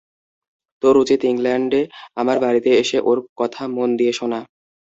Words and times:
তোর 0.83 0.95
উচিৎ 0.97 1.21
ইংল্যান্ডে 1.23 1.81
আমার 2.15 2.37
বাড়িতে 2.39 2.69
এসে 2.81 2.97
ওর 3.01 3.17
কথা 3.39 3.63
মন 3.75 3.89
দিয়ে 3.97 4.13
শোনা। 4.13 4.39